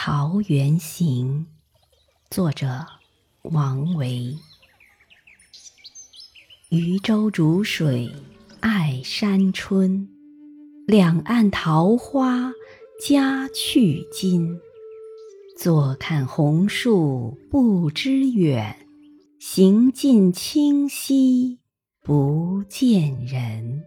[0.00, 1.44] 桃源行》
[2.30, 2.86] 作者
[3.42, 4.38] 王维。
[6.70, 8.08] 渔舟逐水
[8.60, 10.08] 爱山春，
[10.86, 12.52] 两岸桃花
[13.04, 14.60] 佳去今。
[15.58, 18.86] 坐看红树不知远，
[19.40, 21.58] 行尽清溪
[22.04, 23.82] 不见人。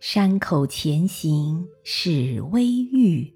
[0.00, 3.34] 山口前行是微郁，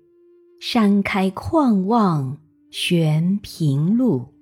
[0.60, 2.40] 山开旷望
[2.70, 4.34] 悬平路。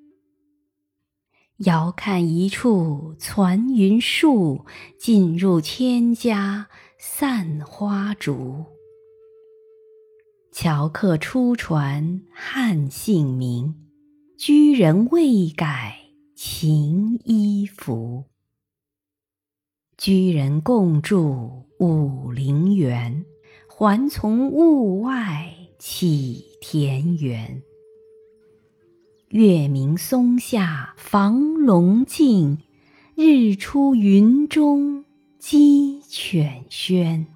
[1.58, 4.64] 遥看一处攒云树，
[4.98, 8.64] 近入千家散花竹。
[10.52, 13.74] 樵客初传汉姓名，
[14.38, 15.98] 居人未改
[16.34, 18.24] 秦衣服。
[19.98, 23.24] 居人共筑武陵源，
[23.68, 27.62] 还从物外起田园。
[29.28, 32.58] 月明松下房龙静，
[33.14, 35.04] 日出云中
[35.38, 37.26] 鸡犬喧。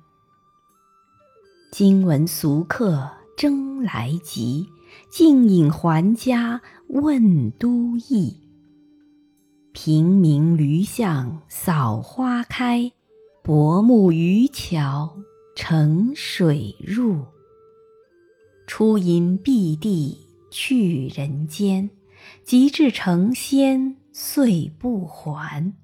[1.70, 4.67] 今闻俗客争来集，
[5.11, 8.36] 径引还家问都邑。
[9.73, 12.92] 平明驴巷扫花开，
[13.42, 15.23] 薄暮渔樵
[15.55, 17.25] 乘水入。
[18.73, 20.17] 初隐蔽地
[20.49, 21.91] 去人间，
[22.45, 25.75] 及至成仙遂不还。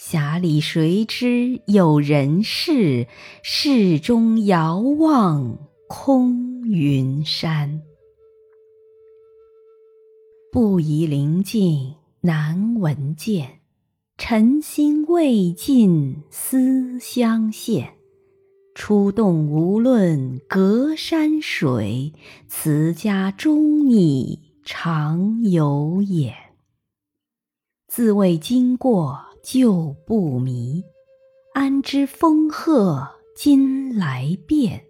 [0.00, 3.06] 匣里谁知有人世？
[3.42, 7.82] 世中遥望空云山。
[10.50, 11.94] 不宜临近。
[12.22, 13.60] 难闻见，
[14.16, 17.93] 尘心未尽思乡线。
[18.74, 22.12] 出洞无论隔山水，
[22.48, 26.34] 辞家终拟常有眼。
[27.86, 30.82] 自谓经过旧不迷，
[31.54, 34.84] 安知风鹤今来变？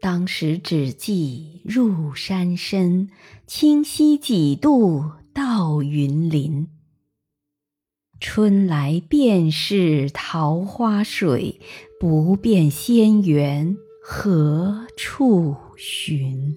[0.00, 3.08] 当时只记入山深，
[3.46, 5.04] 清溪几度。
[5.34, 6.66] 到云林，
[8.20, 11.60] 春来便是桃花水，
[12.00, 16.56] 不辨仙缘何处寻？